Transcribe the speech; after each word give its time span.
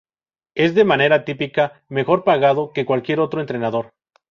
Es 0.55 0.73
de 0.73 0.83
manera 0.83 1.25
típica, 1.25 1.83
mejor 1.87 2.23
pagado 2.23 2.73
que 2.73 2.87
cualquier 2.87 3.19
otro 3.19 3.39
entrenador. 3.39 3.91